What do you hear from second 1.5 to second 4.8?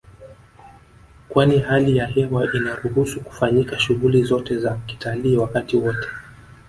hali ya hewa inaruhusu kufanyika shughuli zote za